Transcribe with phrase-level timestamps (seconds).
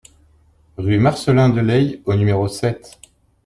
[0.79, 2.99] Rue Marcelin Delaye au numéro sept